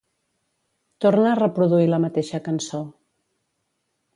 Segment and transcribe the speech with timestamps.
[1.05, 2.81] Torna a reproduir la mateixa cançó.